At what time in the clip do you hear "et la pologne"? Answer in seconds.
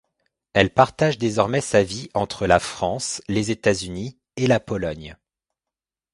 4.35-5.15